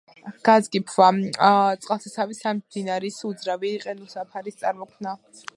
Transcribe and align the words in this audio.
გაძგიფვა-წყალსაცავის 0.47 2.41
ან 2.53 2.63
მდინარის 2.65 3.21
უძრავი 3.33 3.75
ყინულსაფრის 3.87 4.63
წარმოქმნა 4.65 5.19